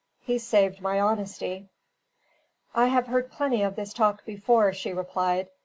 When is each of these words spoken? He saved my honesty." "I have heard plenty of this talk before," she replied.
He 0.21 0.39
saved 0.39 0.81
my 0.81 0.99
honesty." 0.99 1.69
"I 2.73 2.87
have 2.87 3.05
heard 3.05 3.31
plenty 3.31 3.61
of 3.61 3.75
this 3.75 3.93
talk 3.93 4.25
before," 4.25 4.73
she 4.73 4.93
replied. 4.93 5.47